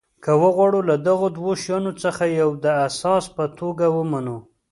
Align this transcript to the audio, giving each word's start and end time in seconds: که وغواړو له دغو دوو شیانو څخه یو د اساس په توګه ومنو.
که 0.23 0.31
وغواړو 0.43 0.79
له 0.89 0.95
دغو 1.07 1.27
دوو 1.37 1.51
شیانو 1.63 1.91
څخه 2.03 2.23
یو 2.41 2.49
د 2.63 2.65
اساس 2.87 3.25
په 3.35 3.43
توګه 3.59 3.85
ومنو. 3.97 4.37